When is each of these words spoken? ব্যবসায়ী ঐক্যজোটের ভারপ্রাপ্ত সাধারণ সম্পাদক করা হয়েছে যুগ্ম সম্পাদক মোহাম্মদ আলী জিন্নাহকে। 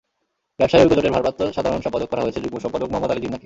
ব্যবসায়ী 0.59 0.83
ঐক্যজোটের 0.83 1.13
ভারপ্রাপ্ত 1.15 1.41
সাধারণ 1.57 1.81
সম্পাদক 1.85 2.07
করা 2.11 2.23
হয়েছে 2.23 2.41
যুগ্ম 2.43 2.57
সম্পাদক 2.63 2.87
মোহাম্মদ 2.91 3.11
আলী 3.11 3.21
জিন্নাহকে। 3.23 3.39